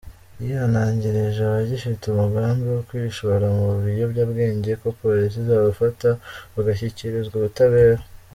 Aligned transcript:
Yihanangirije 0.41 1.41
abagifite 1.45 2.03
umugambi 2.07 2.65
wo 2.73 2.81
kwishora 2.87 3.45
mu 3.57 3.67
biyobyabwenge 3.83 4.71
ko 4.81 4.87
Polisi 4.99 5.35
izabafata 5.43 6.09
bagashyikirizwa 6.53 7.33
ubutabera. 7.37 8.01